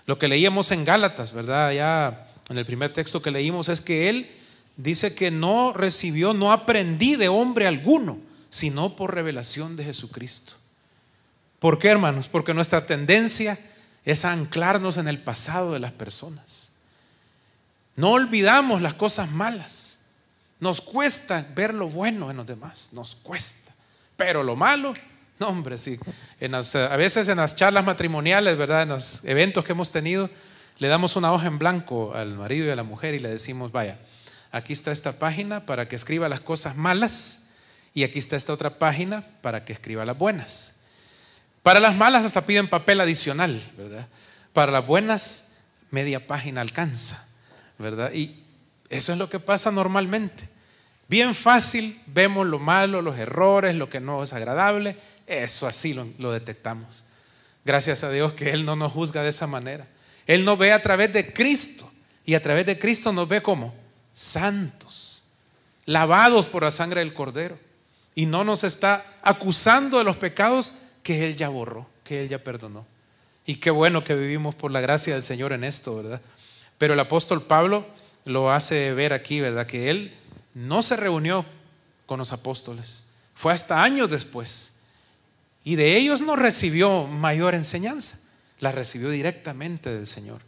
[0.07, 1.73] Lo que leíamos en Gálatas, ¿verdad?
[1.73, 4.31] Ya en el primer texto que leímos es que él
[4.77, 10.53] dice que no recibió, no aprendí de hombre alguno, sino por revelación de Jesucristo.
[11.59, 12.29] ¿Por qué, hermanos?
[12.29, 13.59] Porque nuestra tendencia
[14.05, 16.75] es anclarnos en el pasado de las personas.
[17.97, 19.99] No olvidamos las cosas malas.
[20.61, 23.75] Nos cuesta ver lo bueno en los demás, nos cuesta.
[24.17, 24.95] Pero lo malo,
[26.51, 26.79] no, sí.
[26.79, 28.83] a veces en las charlas matrimoniales, ¿verdad?
[28.83, 30.31] En los eventos que hemos tenido,
[30.79, 33.73] le damos una hoja en blanco al marido y a la mujer y le decimos,
[33.73, 33.99] vaya,
[34.51, 37.45] aquí está esta página para que escriba las cosas malas
[37.95, 40.77] y aquí está esta otra página para que escriba las buenas.
[41.63, 44.09] Para las malas hasta piden papel adicional, ¿verdad?
[44.53, 45.53] Para las buenas,
[45.91, 47.25] media página alcanza,
[47.79, 48.13] ¿verdad?
[48.13, 48.43] Y
[48.89, 50.49] eso es lo que pasa normalmente.
[51.13, 54.97] Bien fácil vemos lo malo, los errores, lo que no es agradable.
[55.27, 57.05] Eso así lo, detectamos.
[57.67, 59.87] Gracias a Dios que Él no nos juzga de esa manera.
[60.27, 61.93] Él nos ve a través de Cristo.
[62.25, 63.75] Y a través de Cristo nos ve como
[64.15, 65.27] santos,
[65.85, 67.59] lavados por la sangre del Cordero.
[68.15, 72.43] Y no nos está acusando de los pecados que Él ya borró, que Él ya
[72.43, 72.87] perdonó.
[73.45, 76.23] Y qué bueno que vivimos por la gracia del Señor en esto, ¿verdad?
[76.79, 77.85] Pero el apóstol Pablo
[78.25, 79.67] lo hace ver aquí, ¿verdad?
[79.67, 80.15] Que Él
[80.55, 81.45] no se reunió
[82.07, 83.05] con los apóstoles.
[83.35, 84.75] Fue hasta años después.
[85.65, 88.19] Y de ellos no recibió mayor enseñanza.
[88.61, 90.41] La recibió directamente del Señor.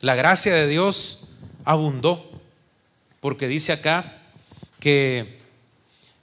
[0.00, 1.28] La gracia de Dios
[1.64, 2.30] abundó.
[3.20, 4.22] Porque dice acá
[4.78, 5.40] que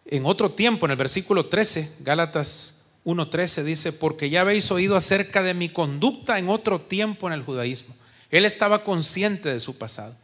[0.05, 5.43] en otro tiempo, en el versículo 13, Gálatas 1.13 dice, porque ya habéis oído acerca
[5.43, 7.95] de mi conducta en otro tiempo en el judaísmo.
[8.29, 10.15] Él estaba consciente de su pasado.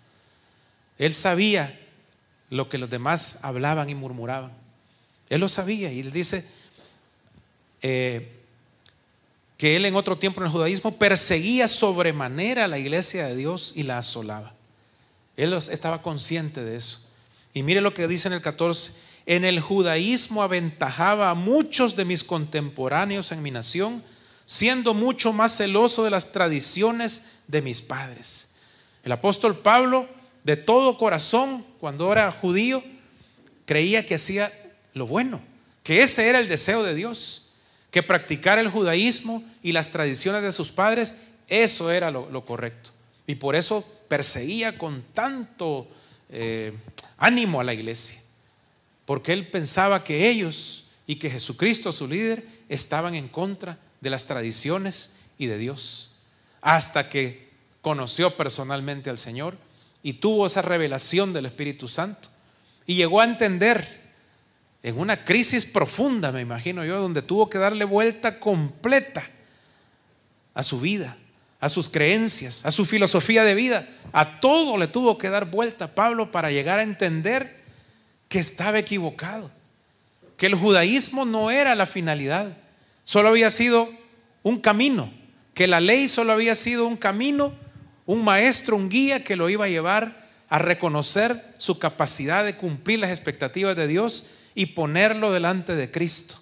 [0.97, 1.78] Él sabía
[2.49, 4.51] lo que los demás hablaban y murmuraban.
[5.29, 6.45] Él lo sabía y él dice
[7.81, 8.31] eh,
[9.57, 13.73] que él en otro tiempo en el judaísmo perseguía sobremanera a la iglesia de Dios
[13.75, 14.53] y la asolaba.
[15.38, 17.07] Él estaba consciente de eso.
[17.53, 18.93] Y mire lo que dice en el 14,
[19.25, 24.03] en el judaísmo aventajaba a muchos de mis contemporáneos en mi nación,
[24.45, 28.49] siendo mucho más celoso de las tradiciones de mis padres.
[29.03, 30.07] El apóstol Pablo
[30.43, 32.84] de todo corazón, cuando era judío,
[33.65, 34.52] creía que hacía
[34.93, 35.41] lo bueno,
[35.84, 37.47] que ese era el deseo de Dios,
[37.91, 41.15] que practicar el judaísmo y las tradiciones de sus padres,
[41.47, 42.91] eso era lo, correcto.
[43.28, 45.88] Y por eso perseguía con tanto
[46.30, 46.73] eh,
[47.17, 48.21] ánimo a la iglesia,
[49.06, 54.28] porque él pensaba que ellos y que Jesucristo, su líder, estaban en contra de las
[54.28, 56.12] tradiciones y de Dios,
[56.62, 57.49] hasta que
[57.82, 59.58] conoció personalmente al Señor
[60.01, 62.29] y tuvo esa revelación del Espíritu Santo.
[62.85, 63.85] Y llegó a entender
[64.81, 69.29] en una crisis profunda, me imagino yo, donde tuvo que darle vuelta completa
[70.53, 71.17] a su vida,
[71.59, 73.88] a sus creencias, a su filosofía de vida.
[74.13, 77.59] A todo le tuvo que dar vuelta Pablo para llegar a entender
[78.29, 79.51] que estaba equivocado,
[80.38, 82.55] que el judaísmo no era la finalidad,
[83.03, 83.89] solo había sido
[84.43, 85.12] un camino,
[85.53, 87.53] que la ley solo había sido un camino
[88.10, 92.98] un maestro, un guía que lo iba a llevar a reconocer su capacidad de cumplir
[92.98, 96.34] las expectativas de Dios y ponerlo delante de Cristo,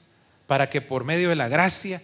[0.46, 2.02] para que por medio de la gracia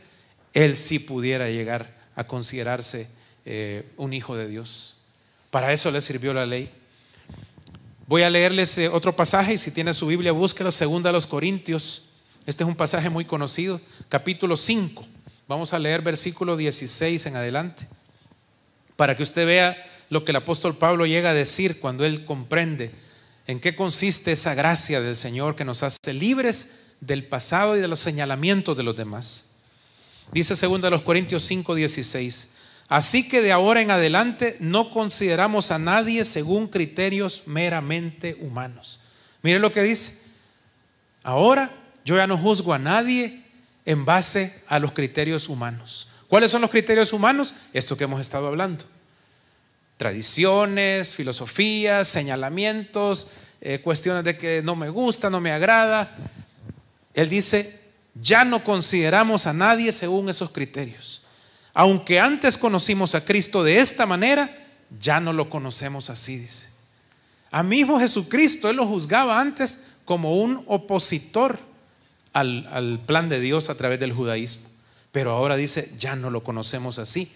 [0.54, 3.08] él sí pudiera llegar a considerarse
[3.46, 4.98] eh, un hijo de Dios.
[5.50, 6.70] Para eso le sirvió la ley.
[8.06, 11.26] Voy a leerles eh, otro pasaje y si tiene su Biblia, búsquelo, segunda a los
[11.26, 12.10] Corintios.
[12.46, 15.06] Este es un pasaje muy conocido, capítulo 5.
[15.48, 17.88] Vamos a leer versículo 16 en adelante,
[18.96, 22.92] para que usted vea lo que el apóstol Pablo llega a decir cuando él comprende
[23.48, 27.88] en qué consiste esa gracia del Señor que nos hace libres del pasado y de
[27.88, 29.52] los señalamientos de los demás.
[30.32, 32.54] Dice 2 Corintios 5, 16.
[32.90, 39.00] Así que de ahora en adelante no consideramos a nadie según criterios meramente humanos.
[39.42, 40.22] Mire lo que dice.
[41.24, 41.74] Ahora
[42.06, 43.44] yo ya no juzgo a nadie
[43.86, 46.08] en base a los criterios humanos.
[46.34, 47.54] ¿Cuáles son los criterios humanos?
[47.74, 48.86] Esto que hemos estado hablando.
[49.98, 53.28] Tradiciones, filosofías, señalamientos,
[53.62, 56.18] eh, cuestiones de que no me gusta, no me agrada.
[57.14, 57.80] Él dice,
[58.16, 61.22] ya no consideramos a nadie según esos criterios.
[61.72, 64.58] Aunque antes conocimos a Cristo de esta manera,
[65.00, 66.70] ya no lo conocemos así, dice.
[67.52, 71.60] A mismo Jesucristo, Él lo juzgaba antes como un opositor
[72.34, 74.73] al, al plan de Dios a través del judaísmo.
[75.14, 77.32] Pero ahora dice, ya no lo conocemos así.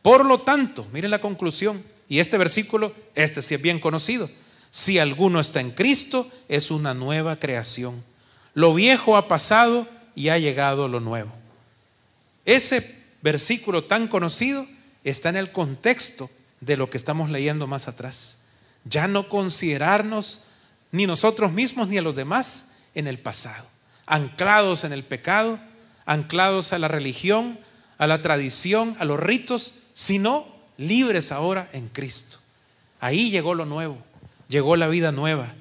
[0.00, 4.30] Por lo tanto, miren la conclusión, y este versículo, este sí es bien conocido.
[4.70, 8.02] Si alguno está en Cristo, es una nueva creación.
[8.54, 11.32] Lo viejo ha pasado y ha llegado lo nuevo.
[12.44, 14.64] Ese versículo tan conocido
[15.02, 18.38] está en el contexto de lo que estamos leyendo más atrás.
[18.84, 20.44] Ya no considerarnos
[20.92, 23.66] ni nosotros mismos ni a los demás en el pasado,
[24.06, 25.58] anclados en el pecado,
[26.06, 27.58] anclados a la religión,
[27.98, 30.46] a la tradición, a los ritos, sino
[30.78, 32.38] libres ahora en Cristo.
[33.00, 33.98] Ahí llegó lo nuevo,
[34.48, 35.52] llegó la vida nueva.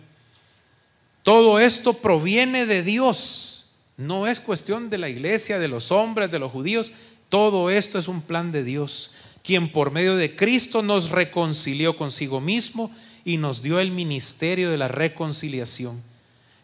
[1.23, 6.39] Todo esto proviene de Dios, no es cuestión de la iglesia, de los hombres, de
[6.39, 6.91] los judíos,
[7.29, 9.11] todo esto es un plan de Dios,
[9.43, 12.91] quien por medio de Cristo nos reconcilió consigo mismo
[13.23, 16.01] y nos dio el ministerio de la reconciliación.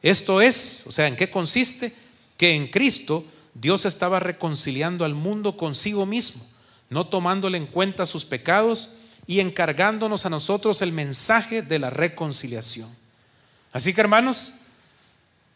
[0.01, 1.93] Esto es, o sea, ¿en qué consiste?
[2.37, 6.45] Que en Cristo Dios estaba reconciliando al mundo consigo mismo,
[6.89, 8.95] no tomándole en cuenta sus pecados
[9.27, 12.89] y encargándonos a nosotros el mensaje de la reconciliación.
[13.71, 14.53] Así que hermanos,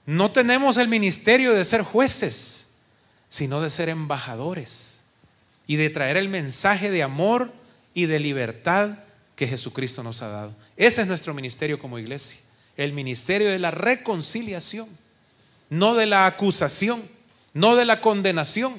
[0.05, 2.69] no tenemos el ministerio de ser jueces,
[3.29, 5.01] sino de ser embajadores
[5.67, 7.51] y de traer el mensaje de amor
[7.93, 8.99] y de libertad
[9.35, 10.55] que Jesucristo nos ha dado.
[10.77, 12.39] Ese es nuestro ministerio como iglesia,
[12.77, 14.87] el ministerio de la reconciliación,
[15.69, 17.01] no de la acusación,
[17.55, 18.75] no de la condenación.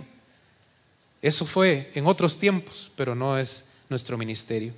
[1.22, 4.72] Eso fue en otros tiempos, pero no es nuestro ministerio.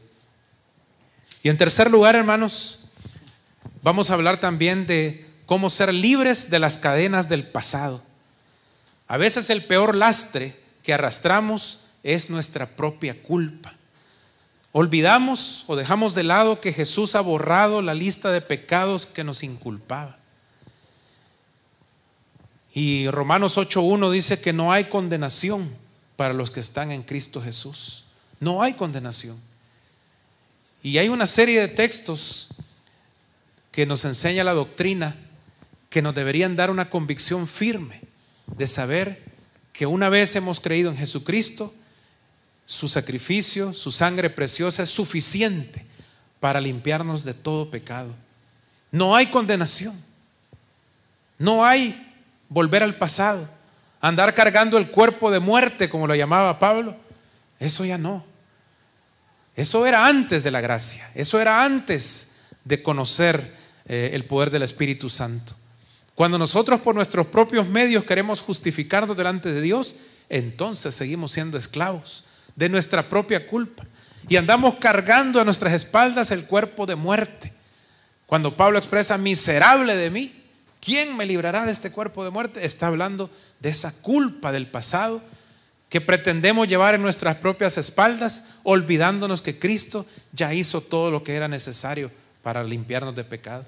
[1.42, 2.84] Y en tercer lugar, hermanos,
[3.82, 8.00] vamos a hablar también de cómo ser libres de las cadenas del pasado.
[9.08, 13.74] A veces el peor lastre que arrastramos es nuestra propia culpa.
[14.70, 19.42] Olvidamos o dejamos de lado que Jesús ha borrado la lista de pecados que nos
[19.42, 20.17] inculpaba.
[22.78, 25.68] Y Romanos 8.1 dice que no hay condenación
[26.14, 28.04] para los que están en Cristo Jesús.
[28.38, 29.36] No hay condenación.
[30.84, 32.50] Y hay una serie de textos
[33.72, 35.16] que nos enseña la doctrina
[35.90, 38.00] que nos deberían dar una convicción firme
[38.46, 39.24] de saber
[39.72, 41.74] que una vez hemos creído en Jesucristo,
[42.64, 45.84] su sacrificio, su sangre preciosa es suficiente
[46.38, 48.14] para limpiarnos de todo pecado.
[48.92, 50.00] No hay condenación.
[51.40, 52.07] No hay
[52.48, 53.48] volver al pasado.
[54.00, 56.96] Andar cargando el cuerpo de muerte, como lo llamaba Pablo.
[57.58, 58.24] Eso ya no.
[59.56, 61.10] Eso era antes de la gracia.
[61.14, 63.56] Eso era antes de conocer
[63.86, 65.54] eh, el poder del Espíritu Santo.
[66.14, 69.96] Cuando nosotros por nuestros propios medios queremos justificarnos delante de Dios,
[70.28, 73.84] entonces seguimos siendo esclavos de nuestra propia culpa
[74.28, 77.52] y andamos cargando a nuestras espaldas el cuerpo de muerte.
[78.26, 80.34] Cuando Pablo expresa miserable de mí,
[80.80, 82.64] ¿quién me librará de este cuerpo de muerte?
[82.64, 85.22] Está hablando de esa culpa del pasado
[85.88, 91.34] que pretendemos llevar en nuestras propias espaldas, olvidándonos que Cristo ya hizo todo lo que
[91.34, 92.10] era necesario
[92.42, 93.64] para limpiarnos de pecado.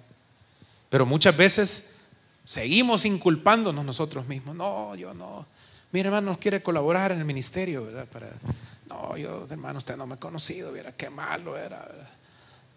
[0.90, 1.94] Pero muchas veces
[2.51, 4.57] Seguimos inculpándonos nosotros mismos.
[4.57, 5.46] No, yo no.
[5.92, 8.09] Mi hermano quiere colaborar en el ministerio, ¿verdad?
[8.88, 11.88] No, yo, hermano, usted no me ha conocido, viera qué malo era.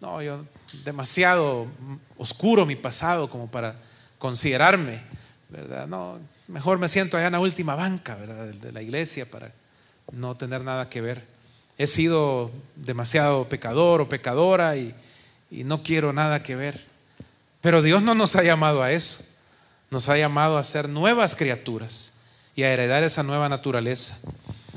[0.00, 0.44] No, yo,
[0.84, 1.66] demasiado
[2.16, 3.74] oscuro mi pasado como para
[4.24, 5.02] considerarme,
[5.50, 5.86] ¿verdad?
[5.86, 8.46] No, mejor me siento allá en la última banca, ¿verdad?
[8.46, 9.52] De la iglesia para
[10.12, 11.26] no tener nada que ver.
[11.76, 14.94] He sido demasiado pecador o pecadora y,
[15.50, 16.86] y no quiero nada que ver.
[17.60, 19.24] Pero Dios no nos ha llamado a eso
[19.90, 22.14] nos ha llamado a ser nuevas criaturas
[22.56, 24.18] y a heredar esa nueva naturaleza.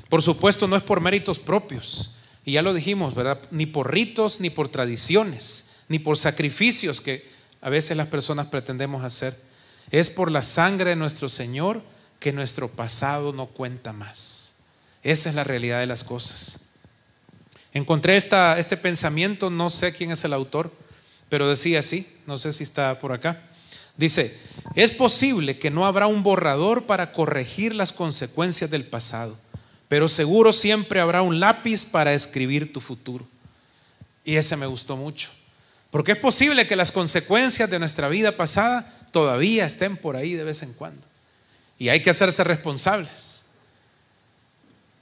[0.10, 2.12] Por supuesto, no es por méritos propios,
[2.44, 3.40] y ya lo dijimos, ¿verdad?
[3.50, 7.37] Ni por ritos, ni por tradiciones, ni por sacrificios que
[7.68, 9.38] a veces las personas pretendemos hacer.
[9.92, 11.84] Es por la sangre de nuestro Señor
[12.18, 14.56] que nuestro pasado no cuenta más.
[15.04, 16.62] Esa es la realidad de las cosas.
[17.74, 20.72] Encontré esta, este pensamiento, no sé quién es el autor,
[21.28, 23.44] pero decía así, no sé si está por acá.
[23.98, 24.40] Dice,
[24.74, 29.38] es posible que no habrá un borrador para corregir las consecuencias del pasado,
[29.90, 33.28] pero seguro siempre habrá un lápiz para escribir tu futuro.
[34.24, 35.32] Y ese me gustó mucho,
[35.90, 40.44] porque es posible que las consecuencias de nuestra vida pasada todavía estén por ahí de
[40.44, 41.02] vez en cuando.
[41.80, 43.46] Y hay que hacerse responsables.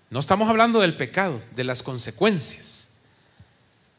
[0.10, 2.90] No estamos hablando del pecado, de las consecuencias.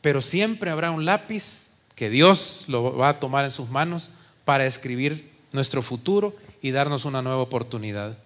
[0.01, 4.11] Pero siempre habrá un lápiz que Dios lo va a tomar en sus manos
[4.45, 8.17] para escribir nuestro futuro y darnos una nueva oportunidad.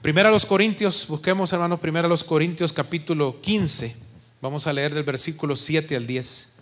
[0.00, 3.96] Primero a los Corintios, busquemos hermanos, primero a los Corintios capítulo 15.
[4.40, 6.55] Vamos a leer del versículo 7 al 10.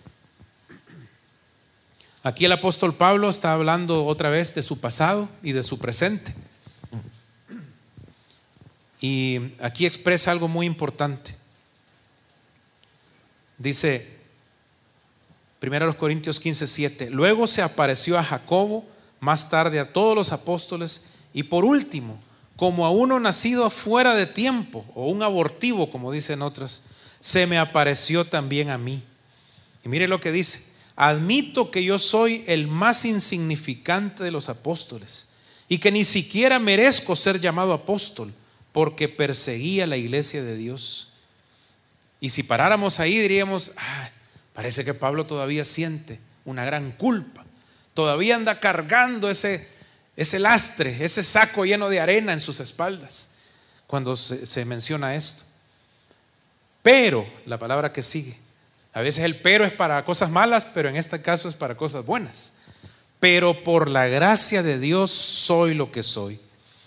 [2.24, 6.34] Aquí el apóstol Pablo está hablando otra vez de su pasado y de su presente.
[8.98, 11.36] Y aquí expresa algo muy importante.
[13.58, 14.08] Dice,
[15.62, 18.86] 1 Corintios 15, 7, luego se apareció a Jacobo,
[19.20, 22.18] más tarde a todos los apóstoles, y por último,
[22.56, 26.84] como a uno nacido fuera de tiempo, o un abortivo, como dicen otras,
[27.20, 29.02] se me apareció también a mí.
[29.84, 35.30] Y mire lo que dice, admito que yo soy el más insignificante de los apóstoles,
[35.68, 38.32] y que ni siquiera merezco ser llamado apóstol
[38.72, 41.12] porque perseguía la iglesia de Dios.
[42.20, 43.72] Y si paráramos ahí diríamos,
[44.52, 47.44] parece que Pablo todavía siente una gran culpa,
[47.94, 49.68] todavía anda cargando ese,
[50.16, 53.30] ese lastre, ese saco lleno de arena en sus espaldas,
[53.86, 55.44] cuando se, se menciona esto.
[56.82, 58.36] Pero, la palabra que sigue,
[58.94, 62.06] a veces el pero es para cosas malas, pero en este caso es para cosas
[62.06, 62.54] buenas.
[63.18, 66.40] Pero por la gracia de Dios soy lo que soy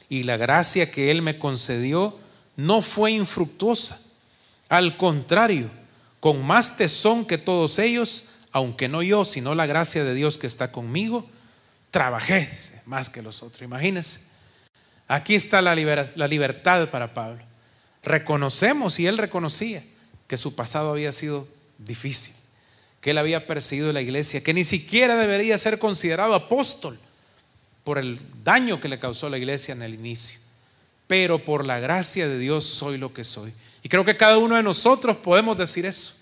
[0.07, 2.17] y la gracia que Él me concedió
[2.55, 3.99] no fue infructuosa.
[4.69, 5.69] Al contrario,
[6.21, 10.47] con más tesón que todos ellos, aunque no yo, sino la gracia de Dios que
[10.47, 11.29] está conmigo,
[11.91, 12.49] trabajé
[12.85, 13.63] más que los otros.
[13.63, 14.21] Imagínense.
[15.09, 17.43] Aquí está la, la libertad para Pablo.
[18.01, 19.83] Reconocemos, y él reconocía,
[20.27, 22.33] que su pasado había sido difícil,
[23.01, 26.99] que él había perseguido la iglesia, que ni siquiera debería ser considerado apóstol
[27.83, 30.39] por el daño que le causó la iglesia en el inicio.
[31.07, 33.53] Pero por la gracia de Dios soy lo que soy.
[33.81, 36.15] Y creo que cada uno de nosotros podemos decir eso.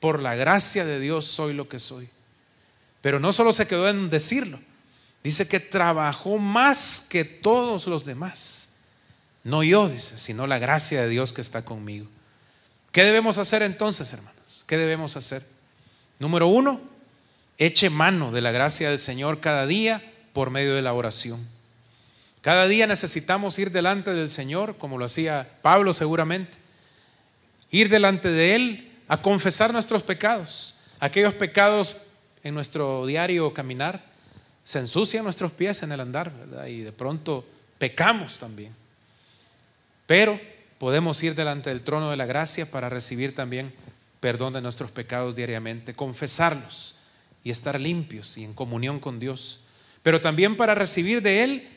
[0.00, 2.08] Por la gracia de Dios soy lo que soy.
[3.00, 4.60] Pero no solo se quedó en decirlo.
[5.24, 8.68] Dice que trabajó más que todos los demás.
[9.44, 12.06] No yo, dice, sino la gracia de Dios que está conmigo.
[12.92, 14.37] ¿Qué debemos hacer entonces, hermanos?
[14.68, 15.42] ¿Qué debemos hacer?
[16.18, 16.82] Número uno,
[17.56, 21.40] eche mano de la gracia del Señor cada día por medio de la oración.
[22.42, 26.58] Cada día necesitamos ir delante del Señor, como lo hacía Pablo seguramente,
[27.70, 31.96] ir delante de Él a confesar nuestros pecados, aquellos pecados
[32.44, 34.04] en nuestro diario caminar,
[34.64, 36.30] se ensucian nuestros pies en el andar,
[36.68, 37.46] Y de pronto
[37.78, 38.74] pecamos también.
[40.06, 40.38] Pero
[40.78, 43.72] podemos ir delante del trono de la gracia para recibir también
[44.20, 46.94] perdón de nuestros pecados diariamente, confesarlos
[47.44, 49.60] y estar limpios y en comunión con Dios
[50.02, 51.68] pero también para recibir de Él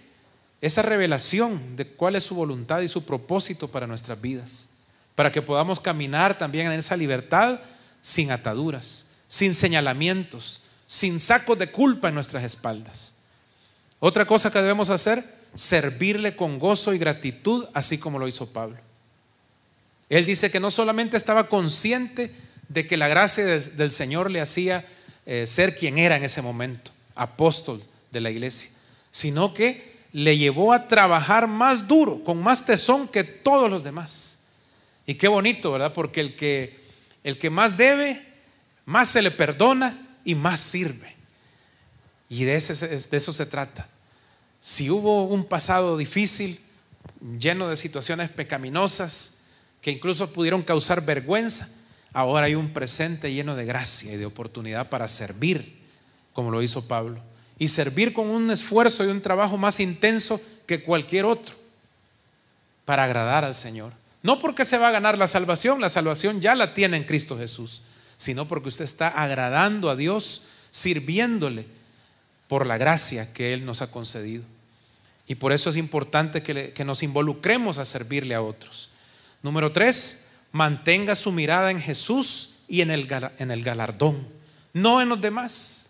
[0.62, 4.70] esa revelación de cuál es su voluntad y su propósito para nuestras vidas,
[5.16, 7.60] para que podamos caminar también en esa libertad
[8.00, 13.16] sin ataduras, sin señalamientos, sin sacos de culpa en nuestras espaldas.
[14.00, 15.24] Otra cosa que debemos hacer,
[15.56, 18.78] servirle con gozo y gratitud, así como lo hizo Pablo.
[20.12, 22.32] Él dice que no solamente estaba consciente
[22.68, 24.86] de que la gracia del Señor le hacía
[25.26, 28.72] eh, ser quien era en ese momento, apóstol, de la iglesia,
[29.10, 34.40] sino que le llevó a trabajar más duro, con más tesón que todos los demás.
[35.06, 35.94] Y qué bonito, ¿verdad?
[35.94, 36.78] Porque el que,
[37.24, 38.22] el que más debe,
[38.86, 41.16] más se le perdona y más sirve.
[42.28, 43.88] Y de, eso se trata.
[44.60, 46.60] Si hubo un pasado difícil,
[47.40, 49.41] lleno de situaciones pecaminosas,
[49.82, 51.70] que incluso pudieron causar vergüenza,
[52.14, 55.80] ahora hay un presente lleno de gracia y de oportunidad para servir,
[56.34, 57.22] como lo hizo Pablo
[57.62, 61.54] y servir con un esfuerzo y un trabajo más intenso que cualquier otro
[62.86, 63.94] para agradar al Señor.
[64.24, 67.38] No porque se va a ganar la salvación, la salvación ya la tiene en Cristo
[67.38, 67.84] Jesús,
[68.18, 71.68] sino porque usted está agradando a Dios, sirviéndole
[72.48, 74.44] por la gracia que Él nos ha concedido.
[75.28, 78.90] Y por eso es importante que, que nos involucremos a servirle a otros.
[79.44, 84.28] Número tres, mantenga su mirada en Jesús y en el, galardón,
[84.74, 85.90] no en los demás.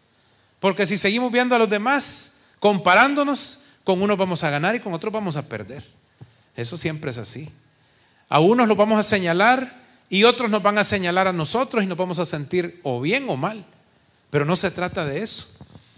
[0.60, 4.94] Porque si seguimos viendo a los demás, comparándonos, con unos vamos a ganar y con
[4.94, 5.84] otros vamos a perder.
[6.56, 7.50] Eso siempre es así.
[8.30, 11.88] A unos los vamos a señalar y otros nos van a señalar a nosotros y
[11.88, 13.66] nos vamos a sentir o bien o mal.
[14.30, 15.48] Pero no se trata de eso.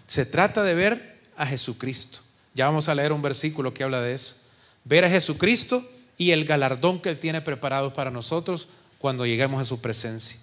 [0.08, 2.20] Se trata de ver a Jesucristo.
[2.54, 4.36] Ya vamos a leer un versículo que habla de eso.
[4.84, 5.84] Ver a Jesucristo
[6.18, 8.68] y el galardón que Él tiene preparado para nosotros
[9.00, 10.38] cuando lleguemos a su presencia.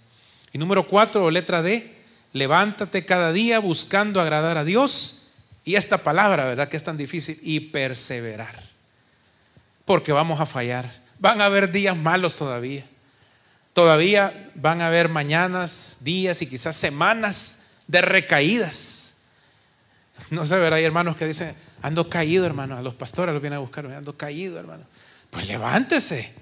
[0.52, 1.94] Y número cuatro, letra D,
[2.32, 5.28] levántate cada día buscando agradar a Dios.
[5.64, 6.68] Y esta palabra, ¿verdad?
[6.68, 7.38] Que es tan difícil.
[7.42, 8.60] Y perseverar.
[9.84, 10.90] Porque vamos a fallar.
[11.18, 12.84] Van a haber días malos todavía.
[13.72, 19.18] Todavía van a haber mañanas, días y quizás semanas de recaídas.
[20.30, 22.76] No sé, ver, hay hermanos que dicen, ando caído, hermano.
[22.76, 24.84] A los pastores los vienen a buscar, ando caído, hermano.
[25.30, 26.32] Pues levántese.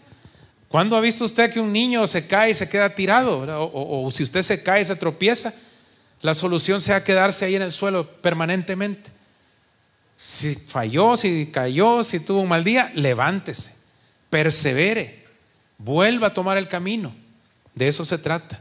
[0.68, 3.46] ¿Cuándo ha visto usted que un niño se cae y se queda tirado?
[3.72, 5.54] O, si usted se cae y se tropieza,
[6.20, 9.10] la solución sea quedarse ahí en el suelo permanentemente.
[10.16, 13.76] Si falló, si cayó, si tuvo un mal día, levántese,
[14.28, 15.24] persevere,
[15.78, 17.14] vuelva a tomar el camino.
[17.74, 18.60] De eso se trata.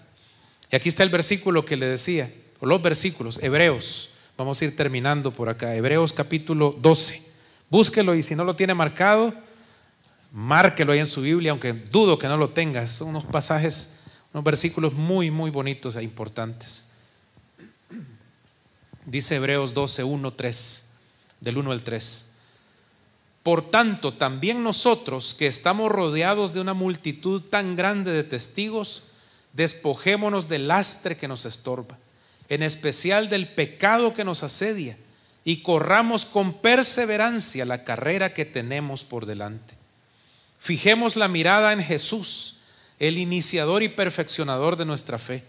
[0.71, 4.75] Y aquí está el versículo que le decía, o los versículos, Hebreos Vamos a ir
[4.75, 5.75] terminando por acá.
[5.75, 7.23] Hebreos capítulo 12.
[7.71, 9.33] Búsquelo y si no lo tiene marcado,
[10.31, 12.85] márquelo ahí en su Biblia, aunque dudo que no lo tenga.
[12.87, 13.89] Son unos pasajes,
[14.33, 16.85] unos versículos muy, muy bonitos e importantes.
[19.05, 20.85] Dice Hebreos 12, 1, 3,
[21.41, 22.25] del 1 al 3.
[23.43, 29.03] Por tanto, también nosotros que estamos rodeados de una multitud tan grande de testigos,
[29.53, 31.97] despojémonos del lastre que nos estorba
[32.49, 34.97] en especial del pecado que nos asedia,
[35.43, 39.75] y corramos con perseverancia la carrera que tenemos por delante.
[40.67, 42.57] Fijemos la mirada en Jesús,
[42.99, 45.45] el iniciador y perfeccionador de nuestra fe,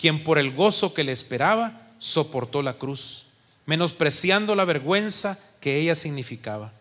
[0.00, 3.26] quien por el gozo que le esperaba soportó la cruz,
[3.66, 6.72] menospreciando la vergüenza que ella significaba.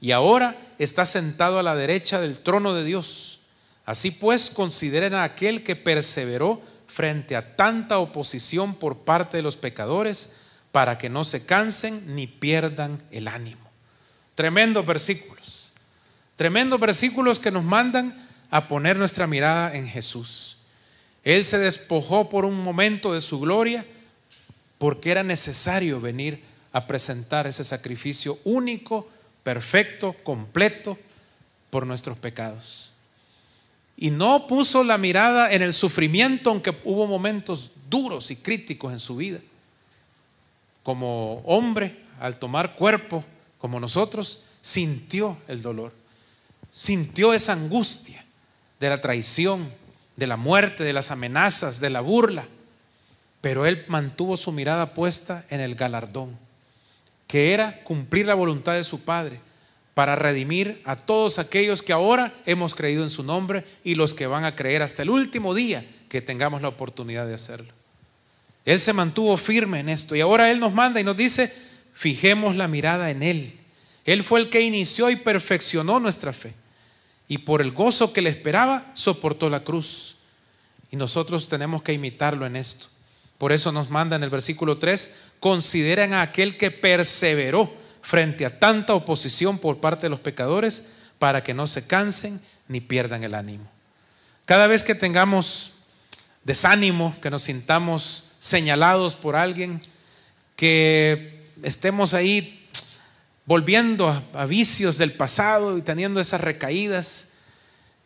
[0.00, 3.38] Y ahora está sentado a la derecha del trono de Dios.
[3.84, 9.56] Así pues, consideren a aquel que perseveró frente a tanta oposición por parte de los
[9.56, 10.34] pecadores
[10.72, 13.70] para que no se cansen ni pierdan el ánimo.
[14.34, 15.39] Tremendos versículos,
[16.40, 18.16] tremendos versículos que nos mandan
[18.50, 20.56] a poner nuestra mirada en Jesús.
[21.22, 23.84] Él se despojó por un momento de su gloria
[24.78, 29.06] porque era necesario venir a presentar ese sacrificio único,
[29.42, 30.96] perfecto, completo
[31.68, 32.90] por nuestros pecados
[33.98, 38.98] y no puso la mirada en el sufrimiento, aunque hubo momentos duros y críticos en
[38.98, 39.40] su vida.
[40.82, 43.26] Como hombre, al tomar cuerpo,
[43.58, 45.99] como nosotros, sintió el dolor,
[46.70, 48.24] sintió esa angustia
[48.78, 49.72] de la traición,
[50.16, 52.46] de la muerte, de las amenazas, de la burla,
[53.40, 56.36] pero él mantuvo su mirada puesta en el galardón,
[57.26, 59.40] que era cumplir la voluntad de su Padre
[59.94, 64.26] para redimir a todos aquellos que ahora hemos creído en su nombre y los que
[64.26, 67.72] van a creer hasta el último día que tengamos la oportunidad de hacerlo.
[68.64, 71.52] Él se mantuvo firme en esto y ahora Él nos manda y nos dice,
[71.94, 73.58] fijemos la mirada en Él.
[74.04, 76.54] Él fue el que inició y perfeccionó nuestra fe
[77.30, 80.16] y por el gozo que le esperaba soportó la cruz.
[80.90, 82.88] Y nosotros tenemos que imitarlo en esto.
[83.38, 87.72] Por eso nos manda en el versículo 3, consideren a aquel que perseveró
[88.02, 92.80] frente a tanta oposición por parte de los pecadores para que no se cansen ni
[92.80, 93.70] pierdan el ánimo.
[94.44, 95.74] Cada vez que tengamos
[96.42, 99.80] desánimo, que nos sintamos señalados por alguien,
[100.56, 102.59] que estemos ahí
[103.46, 107.30] volviendo a, vicios del pasado y teniendo esas recaídas,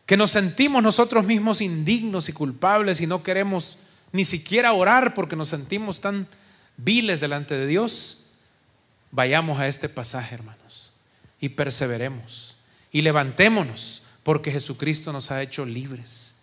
[0.07, 3.79] que nos sentimos nosotros mismos indignos y culpables y no queremos
[4.13, 6.29] ni siquiera orar porque nos sentimos tan
[6.77, 8.25] viles delante de Dios,
[9.15, 10.93] Vayamos a este pasaje, hermanos,
[11.39, 12.57] y perseveremos
[12.91, 16.35] y levantémonos, porque Jesucristo nos ha hecho libres.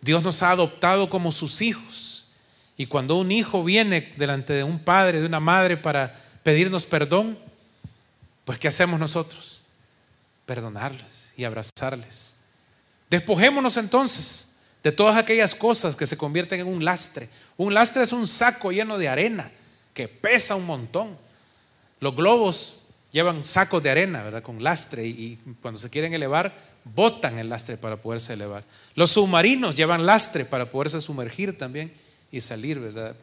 [0.00, 2.28] Dios nos ha adoptado como sus hijos.
[2.76, 7.36] Y cuando un hijo viene delante de un padre, de una madre para pedirnos perdón,
[8.50, 9.62] pues ¿qué hacemos nosotros?
[10.44, 12.36] Perdonarles y abrazarles.
[13.08, 17.28] Despojémonos entonces de todas aquellas cosas que se convierten en un lastre.
[17.56, 19.52] Un lastre es un saco lleno de arena
[19.94, 21.16] que pesa un montón.
[22.00, 22.80] Los globos
[23.12, 24.42] llevan sacos de arena, ¿verdad?
[24.42, 28.64] Con lastre y, cuando se quieren elevar, botan el lastre para poderse elevar.
[28.96, 31.92] Los submarinos llevan lastre para poderse sumergir también
[32.32, 33.14] y salir, ¿verdad?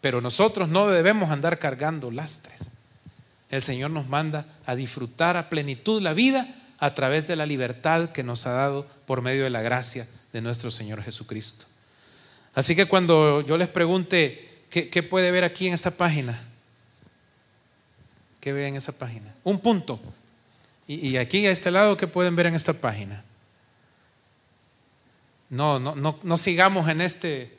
[0.00, 2.70] Pero nosotros no debemos andar cargando lastres.
[3.50, 8.10] El Señor nos manda a disfrutar a plenitud la vida a través de la libertad
[8.10, 11.66] que nos ha dado por medio de la gracia de nuestro Señor Jesucristo.
[12.54, 16.42] Así que cuando yo les pregunte, ¿qué, puede ver aquí en esta página?
[18.40, 19.34] ¿Qué ve en esa página?
[19.44, 20.00] Un punto.
[20.86, 23.24] Y, y aquí a este lado, ¿qué pueden ver en esta página?
[25.50, 27.56] No, no, no, no sigamos en este.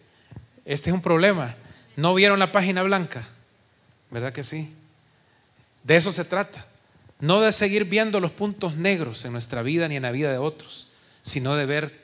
[0.66, 1.56] Este es un problema.
[1.96, 3.28] ¿No vieron la página blanca?
[4.12, 4.74] ¿Verdad que sí?
[5.86, 6.66] De eso se trata.
[7.20, 10.40] No de seguir viendo los puntos negros en nuestra vida ni en la vida de
[10.40, 10.90] otros,
[11.22, 12.02] sino de ver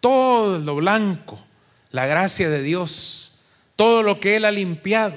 [0.00, 1.42] todo lo blanco,
[1.90, 3.38] la gracia de Dios,
[3.74, 5.16] todo lo que Él ha limpiado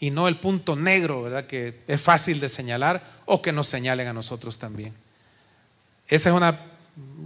[0.00, 1.46] y no el punto negro, ¿verdad?
[1.46, 4.94] Que es fácil de señalar o que nos señalen a nosotros también.
[6.08, 6.58] Esa es una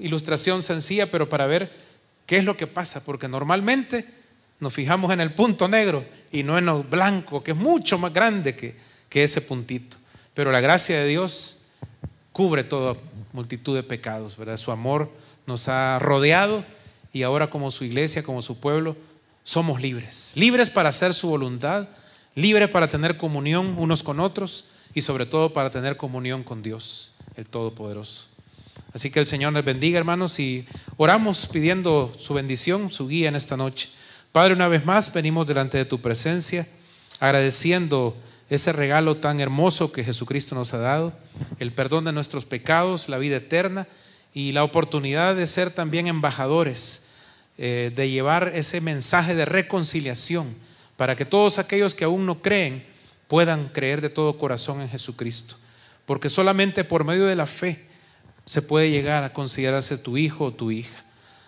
[0.00, 1.72] ilustración sencilla, pero para ver
[2.26, 4.06] qué es lo que pasa, porque normalmente
[4.60, 8.12] nos fijamos en el punto negro y no en lo blanco, que es mucho más
[8.12, 8.76] grande que,
[9.08, 9.96] que ese puntito.
[10.34, 11.58] Pero la gracia de Dios
[12.32, 12.96] cubre toda
[13.32, 14.56] multitud de pecados, ¿verdad?
[14.56, 15.10] Su amor
[15.46, 16.64] nos ha rodeado
[17.12, 18.96] y ahora como su iglesia, como su pueblo,
[19.44, 20.32] somos libres.
[20.34, 21.88] Libres para hacer su voluntad,
[22.34, 27.12] libres para tener comunión unos con otros y sobre todo para tener comunión con Dios,
[27.36, 28.26] el Todopoderoso.
[28.92, 33.36] Así que el Señor les bendiga, hermanos, y oramos pidiendo su bendición, su guía en
[33.36, 33.90] esta noche.
[34.32, 36.66] Padre, una vez más venimos delante de tu presencia,
[37.20, 38.16] agradeciendo
[38.50, 41.12] ese regalo tan hermoso que Jesucristo nos ha dado,
[41.58, 43.86] el perdón de nuestros pecados, la vida eterna
[44.32, 47.04] y la oportunidad de ser también embajadores,
[47.58, 50.54] eh, de llevar ese mensaje de reconciliación
[50.96, 52.84] para que todos aquellos que aún no creen
[53.28, 55.56] puedan creer de todo corazón en Jesucristo.
[56.06, 57.84] Porque solamente por medio de la fe
[58.46, 61.04] se puede llegar a considerarse tu hijo o tu hija.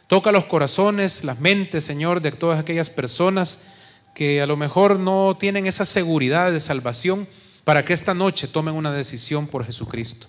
[0.06, 3.68] Toca los corazones, las mentes, Señor, de todas aquellas personas
[4.14, 7.26] que a lo mejor no tienen esa seguridad de salvación
[7.64, 10.26] para que esta noche tomen una decisión por Jesucristo.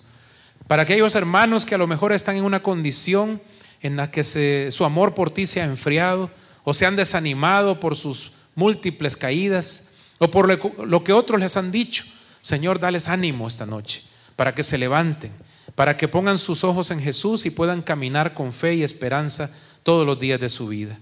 [0.66, 3.42] Para aquellos hermanos que a lo mejor están en una condición
[3.80, 6.30] en la que su amor por ti se ha enfriado
[6.64, 10.48] o se han desanimado por sus múltiples caídas o por
[10.86, 12.04] lo que otros les han dicho.
[12.40, 14.02] Señor, dales ánimo esta noche
[14.36, 15.32] para que se levanten,
[15.74, 19.50] para que pongan sus ojos en Jesús y puedan caminar con fe y esperanza
[19.82, 20.98] todos los días de su vida.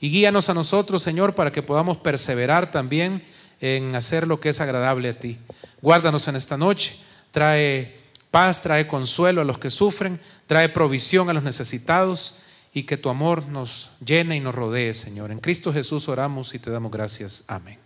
[0.00, 3.22] Y guíanos a nosotros, Señor, para que podamos perseverar también
[3.60, 5.38] en hacer lo que es agradable a ti.
[5.80, 6.98] Guárdanos en esta noche,
[7.30, 7.96] trae
[8.30, 12.42] paz, trae consuelo a los que sufren, trae provisión a los necesitados
[12.74, 15.30] y que tu amor nos llene y nos rodee, Señor.
[15.30, 17.44] En Cristo Jesús oramos y te damos gracias.
[17.48, 17.78] Amén.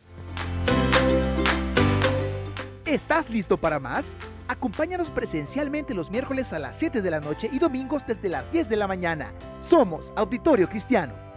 [2.85, 4.17] ¿Estás listo para más?
[4.49, 8.69] Acompáñanos presencialmente los miércoles a las 7 de la noche y domingos desde las 10
[8.69, 9.33] de la mañana.
[9.61, 11.30] Somos Auditorio Cristiano.